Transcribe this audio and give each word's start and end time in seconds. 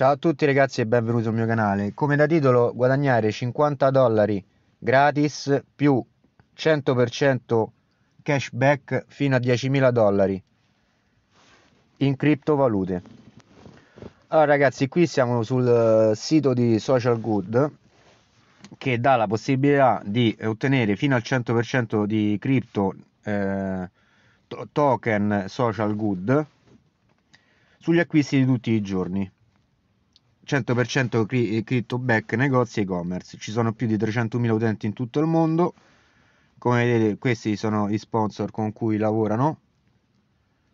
Ciao 0.00 0.12
a 0.12 0.16
tutti 0.16 0.46
ragazzi 0.46 0.80
e 0.80 0.86
benvenuti 0.86 1.24
sul 1.24 1.34
mio 1.34 1.44
canale. 1.44 1.92
Come 1.92 2.16
da 2.16 2.24
titolo 2.24 2.72
guadagnare 2.74 3.30
50 3.30 3.90
dollari 3.90 4.42
gratis 4.78 5.62
più 5.76 6.02
100% 6.56 7.66
cashback 8.22 9.04
fino 9.08 9.36
a 9.36 9.38
10.000 9.38 9.90
dollari 9.90 10.42
in 11.98 12.16
criptovalute. 12.16 13.02
Allora 14.28 14.46
ragazzi 14.46 14.88
qui 14.88 15.06
siamo 15.06 15.42
sul 15.42 16.12
sito 16.16 16.54
di 16.54 16.78
Social 16.78 17.20
Good 17.20 17.70
che 18.78 19.00
dà 19.00 19.16
la 19.16 19.26
possibilità 19.26 20.00
di 20.02 20.34
ottenere 20.44 20.96
fino 20.96 21.14
al 21.14 21.22
100% 21.22 22.04
di 22.04 22.38
cripto 22.40 22.94
eh, 23.24 23.90
token 24.72 25.44
social 25.46 25.94
good 25.94 26.46
sugli 27.78 27.98
acquisti 27.98 28.38
di 28.38 28.46
tutti 28.46 28.70
i 28.70 28.80
giorni 28.80 29.30
100% 30.50 31.62
crypto 31.64 31.98
back 31.98 32.32
negozi 32.34 32.80
e 32.80 32.82
e-commerce. 32.82 33.36
Ci 33.38 33.52
sono 33.52 33.72
più 33.72 33.86
di 33.86 33.96
300.000 33.96 34.48
utenti 34.50 34.86
in 34.86 34.92
tutto 34.92 35.20
il 35.20 35.26
mondo. 35.26 35.74
Come 36.58 36.84
vedete 36.84 37.18
questi 37.18 37.56
sono 37.56 37.88
i 37.88 37.98
sponsor 37.98 38.50
con 38.50 38.72
cui 38.72 38.96
lavorano. 38.96 39.58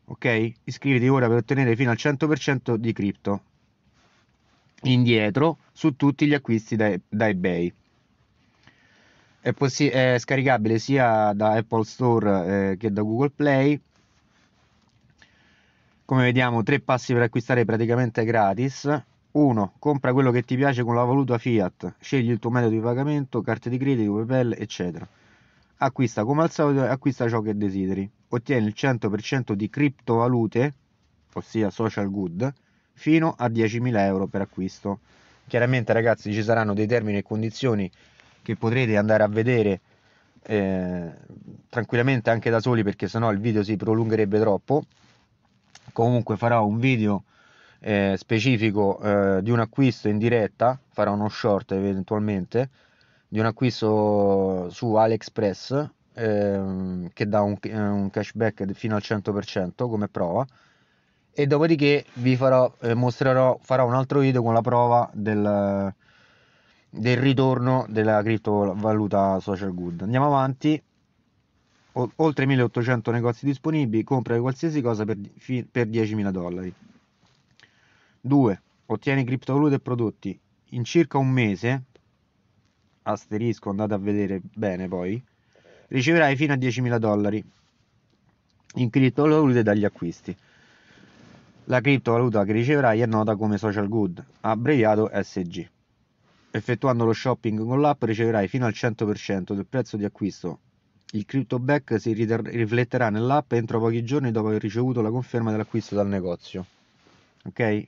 Ok? 0.06 0.52
Iscriviti 0.64 1.08
ora 1.08 1.28
per 1.28 1.38
ottenere 1.38 1.76
fino 1.76 1.90
al 1.90 1.96
100% 1.98 2.76
di 2.76 2.92
cripto. 2.92 3.42
Indietro 4.82 5.58
su 5.72 5.96
tutti 5.96 6.26
gli 6.26 6.34
acquisti 6.34 6.76
da, 6.76 6.95
da 7.08 7.28
ebay 7.28 7.72
è, 9.46 9.52
possi- 9.52 9.88
è 9.88 10.18
scaricabile 10.18 10.80
sia 10.80 11.32
da 11.32 11.52
Apple 11.52 11.84
Store 11.84 12.72
eh, 12.72 12.76
che 12.76 12.90
da 12.90 13.02
Google 13.02 13.30
Play. 13.30 13.80
Come 16.04 16.22
vediamo 16.24 16.64
tre 16.64 16.80
passi 16.80 17.12
per 17.12 17.22
acquistare 17.22 17.64
praticamente 17.64 18.24
gratis 18.24 19.04
1. 19.36 19.74
Compra 19.78 20.14
quello 20.14 20.30
che 20.30 20.42
ti 20.45 20.56
piace 20.56 20.82
con 20.82 20.95
la 20.95 21.04
valuta 21.04 21.36
fiat, 21.36 21.96
scegli 22.00 22.30
il 22.30 22.38
tuo 22.38 22.48
metodo 22.50 22.74
di 22.74 22.80
pagamento, 22.80 23.42
carte 23.42 23.68
di 23.68 23.76
credito, 23.76 24.15
PayPal, 24.15 24.54
eccetera. 24.56 25.06
Acquista 25.79 26.24
come 26.24 26.42
al 26.42 26.51
solito 26.51 26.84
e 26.84 26.88
acquista 26.88 27.29
ciò 27.29 27.42
che 27.42 27.54
desideri. 27.54 28.10
Ottieni 28.29 28.66
il 28.66 28.74
100% 28.74 29.52
di 29.52 29.68
criptovalute, 29.68 30.74
ossia 31.34 31.68
social 31.68 32.10
good, 32.10 32.51
fino 32.95 33.34
a 33.37 33.46
10.000 33.48 33.98
euro 33.98 34.26
per 34.26 34.40
acquisto. 34.40 35.01
Chiaramente 35.46 35.92
ragazzi 35.92 36.32
ci 36.32 36.42
saranno 36.42 36.73
dei 36.73 36.87
termini 36.87 37.18
e 37.18 37.23
condizioni 37.23 37.90
che 38.40 38.57
potrete 38.57 38.96
andare 38.96 39.23
a 39.23 39.29
vedere 39.29 39.80
eh, 40.45 41.12
tranquillamente 41.68 42.30
anche 42.30 42.48
da 42.48 42.60
soli 42.60 42.82
perché 42.82 43.07
sennò 43.07 43.30
il 43.30 43.38
video 43.38 43.62
si 43.62 43.76
prolungherebbe 43.76 44.40
troppo. 44.40 44.84
Comunque 45.92 46.38
farò 46.38 46.64
un 46.64 46.79
video 46.79 47.24
eh, 47.87 48.16
specifico 48.18 48.98
eh, 49.01 49.42
di 49.42 49.52
un 49.52 49.60
acquisto 49.60 50.09
in 50.09 50.18
diretta, 50.18 50.76
farò 50.88 51.12
uno 51.12 51.29
short 51.29 51.70
eventualmente, 51.70 52.68
di 53.29 53.38
un 53.38 53.46
acquisto 53.46 54.68
su 54.70 54.95
AliExpress 54.95 55.88
ehm, 56.14 57.10
che 57.12 57.29
dà 57.29 57.42
un, 57.42 57.57
un, 57.62 58.10
cashback 58.10 58.73
fino 58.73 58.96
al 58.96 59.02
100% 59.04 59.88
come 59.88 60.09
prova 60.09 60.45
e 61.32 61.46
dopodiché 61.46 62.04
vi 62.14 62.34
farò, 62.34 62.74
eh, 62.80 62.95
mostrerò, 62.95 63.57
farò 63.62 63.87
un 63.87 63.95
altro 63.95 64.19
video 64.19 64.42
con 64.42 64.53
la 64.53 64.62
prova 64.62 65.09
del, 65.12 65.94
del 66.91 67.16
ritorno 67.19 67.87
della 67.88 68.20
criptovaluta 68.20 69.38
social 69.38 69.72
good. 69.72 70.03
Andiamo 70.03 70.26
avanti 70.26 70.82
oltre 72.16 72.47
1800 72.47 73.12
negozi 73.12 73.47
disponibili, 73.47 74.03
compra 74.03 74.41
qualsiasi 74.41 74.81
cosa 74.81 75.04
per, 75.04 75.19
per 75.70 75.87
10.000 75.87 76.31
dollari. 76.31 76.75
2. 78.27 78.62
Ottieni 78.87 79.25
criptovalute 79.25 79.77
e 79.77 79.81
prodotti. 79.81 80.38
In 80.71 80.84
circa 80.84 81.19
un 81.19 81.31
mese, 81.31 81.84
asterisco, 83.03 83.71
andate 83.71 83.94
a 83.94 83.99
vedere 83.99 84.41
bene 84.43 84.88
poi, 84.88 85.22
riceverai 85.88 86.37
fino 86.37 86.53
a 86.53 86.56
10.000 86.56 86.98
dollari 86.98 87.44
in 88.75 88.91
criptovalute 88.91 89.62
dagli 89.62 89.84
acquisti. 89.84 90.36
La 91.65 91.81
criptovaluta 91.81 92.44
che 92.44 92.53
riceverai 92.53 93.00
è 93.00 93.06
nota 93.06 93.34
come 93.34 93.59
social 93.59 93.88
good, 93.88 94.25
abbreviato 94.41 95.10
SG. 95.12 95.69
Effettuando 96.50 97.04
lo 97.04 97.12
shopping 97.12 97.65
con 97.65 97.81
l'app 97.81 98.04
riceverai 98.04 98.48
fino 98.48 98.66
al 98.66 98.72
100% 98.72 99.53
del 99.53 99.66
prezzo 99.66 99.97
di 99.97 100.04
acquisto. 100.04 100.60
Il 101.12 101.25
CryptoBack 101.25 102.00
si 102.00 102.12
rifletterà 102.12 103.10
nell'app 103.10 103.53
entro 103.53 103.78
pochi 103.78 104.04
giorni 104.04 104.31
dopo 104.32 104.48
aver 104.48 104.60
ricevuto 104.60 105.00
la 105.00 105.10
conferma 105.10 105.50
dell'acquisto 105.50 105.94
dal 105.94 106.09
negozio. 106.09 106.66
Ok? 107.44 107.86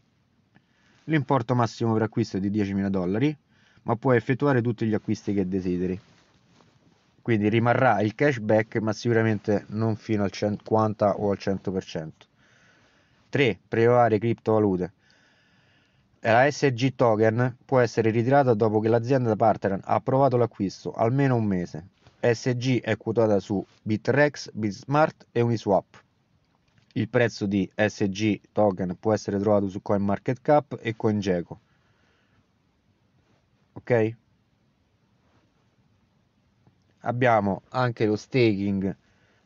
L'importo 1.09 1.55
massimo 1.55 1.95
per 1.95 2.03
acquisto 2.03 2.37
è 2.37 2.41
di 2.41 2.51
10.000 2.51 2.89
dollari, 2.89 3.35
ma 3.85 3.97
puoi 3.97 4.19
effettuare 4.19 4.61
tutti 4.61 4.85
gli 4.85 4.93
acquisti 4.93 5.33
che 5.33 5.49
desideri. 5.49 5.99
Quindi 7.23 7.49
rimarrà 7.49 8.03
il 8.03 8.15
cashback, 8.15 8.77
ma 8.77 8.93
sicuramente 8.93 9.65
non 9.69 9.97
fino 9.97 10.23
al 10.23 10.31
50 10.31 11.17
o 11.17 11.31
al 11.31 11.39
100%. 11.41 12.11
3. 13.31 13.59
Prelevare 13.69 14.19
criptovalute. 14.19 14.93
La 16.21 16.51
SG 16.51 16.95
token 16.95 17.57
può 17.65 17.79
essere 17.79 18.11
ritirata 18.11 18.53
dopo 18.53 18.79
che 18.79 18.89
l'azienda 18.89 19.35
partner 19.35 19.81
ha 19.83 19.95
approvato 19.95 20.37
l'acquisto, 20.37 20.93
almeno 20.93 21.37
un 21.37 21.45
mese. 21.45 21.87
SG 22.21 22.83
è 22.83 22.99
quotata 22.99 23.41
su 23.41 23.65
Bitrex, 23.81 24.51
Bitsmart 24.53 25.29
e 25.33 25.41
Uniswap. 25.41 26.03
Il 26.93 27.09
prezzo 27.09 27.47
di 27.47 27.71
SG 27.75 28.41
token 28.53 28.97
può 28.99 29.13
essere 29.13 29.39
trovato 29.39 29.69
su 29.69 29.81
CoinMarketCap 29.83 30.79
e 30.81 30.97
CoinGecko. 30.97 31.61
Ok? 33.75 34.17
Abbiamo 37.01 37.63
anche 37.69 38.07
lo 38.07 38.17
staking 38.17 38.97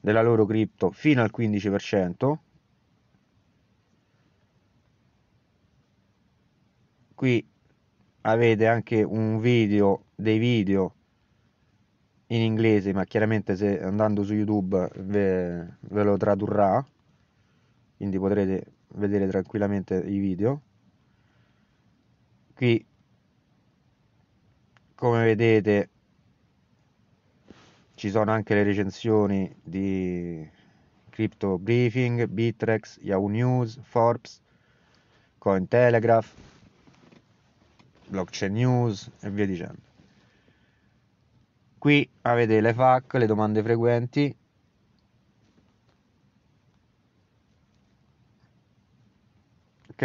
della 0.00 0.22
loro 0.22 0.46
cripto 0.46 0.90
fino 0.90 1.22
al 1.22 1.30
15%. 1.36 2.36
Qui 7.14 7.46
avete 8.22 8.66
anche 8.66 9.02
un 9.02 9.40
video 9.40 10.06
dei 10.14 10.38
video 10.38 10.94
in 12.28 12.40
inglese, 12.40 12.92
ma 12.92 13.04
chiaramente 13.04 13.56
se 13.56 13.80
andando 13.80 14.24
su 14.24 14.34
YouTube 14.34 14.90
ve, 14.96 15.76
ve 15.80 16.02
lo 16.02 16.16
tradurrà 16.16 16.84
quindi 18.02 18.18
potrete 18.18 18.72
vedere 18.94 19.28
tranquillamente 19.28 19.94
i 19.94 20.18
video 20.18 20.60
qui 22.52 22.84
come 24.96 25.22
vedete 25.22 25.88
ci 27.94 28.10
sono 28.10 28.32
anche 28.32 28.54
le 28.54 28.64
recensioni 28.64 29.54
di 29.62 30.50
Crypto 31.10 31.60
Briefing, 31.60 32.26
Bitrex, 32.26 32.98
Yahoo 33.02 33.28
News, 33.28 33.78
Forbes, 33.82 34.42
Cointelegraph, 35.38 36.34
Blockchain 38.08 38.52
News 38.52 39.08
e 39.20 39.30
via 39.30 39.46
dicendo. 39.46 39.82
Qui 41.78 42.08
avete 42.22 42.60
le 42.60 42.74
FAQ, 42.74 43.12
le 43.14 43.26
domande 43.26 43.62
frequenti, 43.62 44.34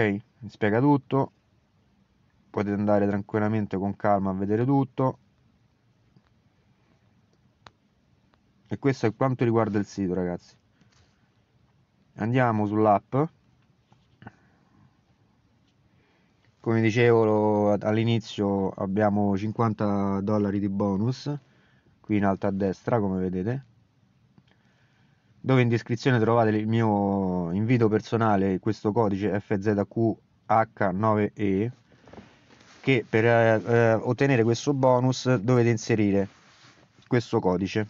mi 0.04 0.50
spiega 0.50 0.80
tutto. 0.80 1.32
Potete 2.50 2.76
andare 2.76 3.08
tranquillamente 3.08 3.78
con 3.78 3.96
calma 3.96 4.32
a 4.32 4.34
vedere 4.34 4.66
tutto. 4.66 5.18
E 8.68 8.78
questo 8.80 9.06
è 9.06 9.16
quanto 9.16 9.44
riguarda 9.44 9.80
il 9.80 9.86
sito 9.86 10.14
ragazzi. 10.14 10.56
Andiamo 12.16 12.66
sull'app. 12.66 13.16
Come 16.60 16.82
dicevo 16.82 17.72
all'inizio 17.74 18.70
abbiamo 18.70 19.38
50 19.38 20.22
dollari 20.22 20.60
di 20.60 20.68
bonus 20.68 21.34
qui 22.02 22.18
in 22.18 22.26
alto 22.26 22.48
a 22.48 22.52
destra 22.52 23.00
come 23.00 23.20
vedete 23.20 23.66
dove 25.48 25.62
in 25.62 25.70
descrizione 25.70 26.20
trovate 26.20 26.50
il 26.50 26.68
mio 26.68 27.54
invito 27.54 27.88
personale, 27.88 28.60
questo 28.60 28.92
codice 28.92 29.42
FZQH9E, 29.48 31.70
che 32.82 33.06
per 33.10 33.24
eh, 33.24 33.62
eh, 33.66 33.94
ottenere 33.94 34.44
questo 34.44 34.74
bonus 34.74 35.34
dovete 35.36 35.70
inserire 35.70 36.28
questo 37.08 37.40
codice. 37.40 37.88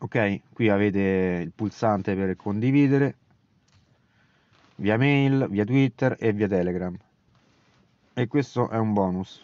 Ok, 0.00 0.40
qui 0.52 0.68
avete 0.68 1.38
il 1.44 1.52
pulsante 1.54 2.16
per 2.16 2.34
condividere 2.34 3.14
via 4.74 4.96
mail, 4.96 5.46
via 5.48 5.64
Twitter 5.64 6.16
e 6.18 6.32
via 6.32 6.48
Telegram. 6.48 6.96
E 8.12 8.26
questo 8.26 8.70
è 8.70 8.78
un 8.78 8.92
bonus. 8.92 9.40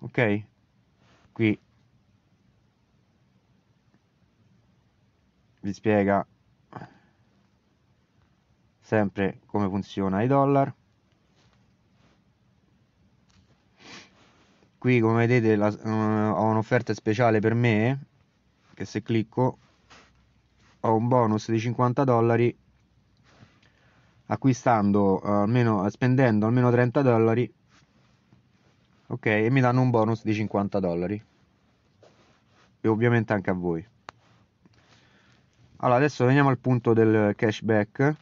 Ok? 0.00 0.42
Qui 1.30 1.56
vi 5.68 5.74
spiega 5.74 6.26
sempre 8.80 9.40
come 9.44 9.68
funziona 9.68 10.22
i 10.22 10.26
dollar. 10.26 10.72
Qui 14.78 15.00
come 15.00 15.26
vedete 15.26 15.56
la, 15.56 15.68
uh, 15.68 16.38
ho 16.38 16.44
un'offerta 16.44 16.94
speciale 16.94 17.40
per 17.40 17.52
me 17.54 18.06
che 18.72 18.84
se 18.84 19.02
clicco 19.02 19.58
ho 20.80 20.94
un 20.94 21.08
bonus 21.08 21.50
di 21.50 21.58
50 21.58 22.04
dollari 22.04 22.56
acquistando 24.26 25.20
uh, 25.22 25.26
almeno 25.26 25.88
spendendo 25.90 26.46
almeno 26.46 26.70
30 26.70 27.02
dollari 27.02 27.52
ok? 29.08 29.26
E 29.26 29.50
mi 29.50 29.60
danno 29.60 29.80
un 29.82 29.90
bonus 29.90 30.22
di 30.22 30.32
50 30.32 30.80
dollari. 30.80 31.22
E 32.80 32.88
ovviamente 32.88 33.32
anche 33.32 33.50
a 33.50 33.54
voi 33.54 33.84
allora 35.78 35.98
adesso 35.98 36.24
veniamo 36.24 36.48
al 36.48 36.58
punto 36.58 36.92
del 36.92 37.34
cashback. 37.36 38.14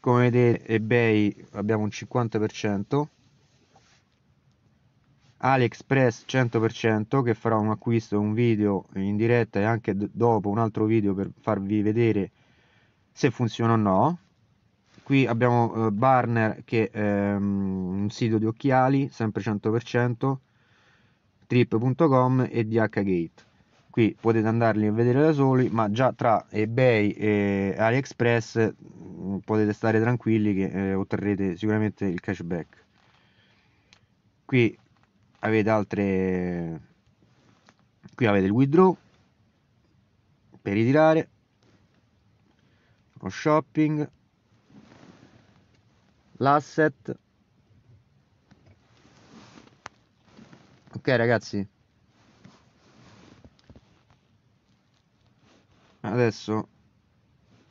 Come 0.00 0.30
vedete 0.30 0.66
ebay 0.66 1.34
abbiamo 1.52 1.82
un 1.84 1.90
50% 1.92 3.04
AliExpress 5.44 6.24
100% 6.26 7.22
che 7.22 7.34
farò 7.34 7.60
un 7.60 7.70
acquisto 7.70 8.18
un 8.18 8.32
video 8.32 8.86
in 8.94 9.16
diretta 9.16 9.60
e 9.60 9.64
anche 9.64 9.94
dopo 9.96 10.48
un 10.48 10.58
altro 10.58 10.84
video 10.84 11.14
per 11.14 11.30
farvi 11.40 11.82
vedere 11.82 12.30
se 13.12 13.30
funziona 13.30 13.74
o 13.74 13.76
no. 13.76 14.18
Qui 15.02 15.26
abbiamo 15.26 15.86
uh, 15.86 15.90
Barner 15.90 16.62
che 16.64 16.90
è 16.90 17.34
um, 17.34 18.02
un 18.02 18.10
sito 18.10 18.38
di 18.38 18.46
occhiali 18.46 19.08
sempre 19.10 19.42
100% 19.42 20.34
trip.com 21.46 22.48
e 22.50 22.64
DHgate 22.64 23.50
qui 23.92 24.16
potete 24.18 24.48
andarli 24.48 24.86
a 24.86 24.92
vedere 24.92 25.20
da 25.20 25.32
soli 25.34 25.68
ma 25.68 25.90
già 25.90 26.14
tra 26.14 26.46
ebay 26.48 27.10
e 27.10 27.74
aliexpress 27.76 28.72
mm, 28.72 29.36
potete 29.44 29.74
stare 29.74 30.00
tranquilli 30.00 30.54
che 30.54 30.70
eh, 30.70 30.94
otterrete 30.94 31.58
sicuramente 31.58 32.06
il 32.06 32.18
cashback. 32.18 32.84
Qui 34.46 34.78
avete 35.40 35.68
altre 35.68 36.80
qui 38.14 38.24
avete 38.26 38.46
il 38.46 38.50
withdraw 38.52 38.96
per 40.62 40.72
ritirare 40.72 41.28
lo 43.20 43.28
shopping 43.28 44.10
l'asset. 46.38 47.14
Ok 50.94 51.08
ragazzi 51.08 51.71
adesso 56.02 56.68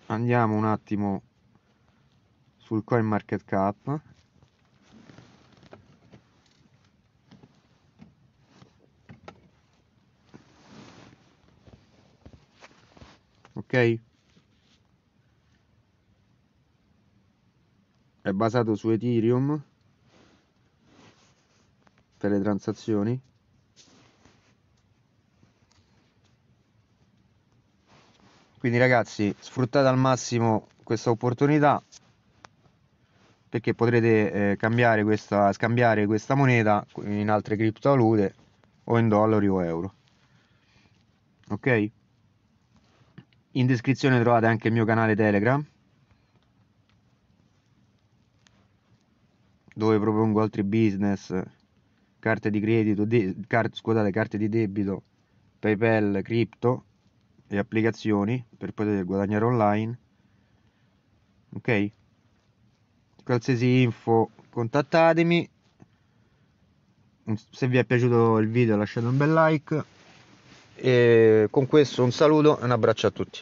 andiamo 0.07 0.56
un 0.56 0.66
attimo 0.66 1.22
sul 2.57 2.83
coin 2.83 3.06
market 3.06 3.44
cap. 3.44 4.00
Ok? 13.54 14.00
È 18.22 18.31
basato 18.31 18.75
su 18.75 18.89
ethereum 18.89 19.62
per 22.18 22.31
le 22.31 22.39
transazioni 22.39 23.22
quindi 28.62 28.78
ragazzi 28.78 29.34
sfruttate 29.40 29.88
al 29.88 29.98
massimo 29.98 30.68
questa 30.84 31.10
opportunità 31.10 31.81
perché 33.50 33.74
potrete 33.74 34.52
eh, 34.52 34.56
cambiare 34.56 35.04
questa, 35.04 35.52
scambiare 35.52 36.06
questa 36.06 36.36
moneta 36.36 36.86
in 37.06 37.28
altre 37.31 37.56
criptovalute 37.56 38.36
o 38.84 39.00
in 39.00 39.08
dollari 39.08 39.48
o 39.48 39.63
euro. 39.63 39.94
Ok? 41.50 41.90
In 43.54 43.66
descrizione 43.66 44.19
trovate 44.19 44.46
anche 44.46 44.68
il 44.68 44.74
mio 44.75 44.86
canale 44.86 45.16
telegram 45.16 45.66
dove 49.74 50.00
propongo 50.00 50.40
altri 50.40 50.63
business 50.63 51.42
carte 52.19 52.52
di 52.52 52.60
credito 52.60 53.06
de- 53.06 53.36
carte, 53.48 53.75
scusate 53.75 54.12
carte 54.12 54.38
di 54.38 54.48
debito 54.48 55.02
paypal 55.58 56.22
cripto 56.24 56.86
e 57.51 57.57
applicazioni 57.57 58.44
per 58.57 58.71
poter 58.71 59.03
guadagnare 59.03 59.45
online 59.45 59.98
ok? 61.56 61.89
Qualsiasi 63.24 63.81
info 63.81 64.30
contattatemi. 64.50 65.50
Se 67.51 67.68
vi 67.68 67.77
è 67.77 67.86
piaciuto 67.86 68.38
il 68.39 68.50
video 68.50 68.75
lasciate 68.75 69.06
un 69.06 69.18
bel 69.18 69.33
like. 69.33 69.83
E 70.75 71.48
con 71.51 71.68
questo 71.68 72.03
un 72.03 72.12
saluto 72.12 72.59
e 72.59 72.63
un 72.63 72.71
abbraccio 72.71 73.07
a 73.07 73.12
tutti 73.12 73.39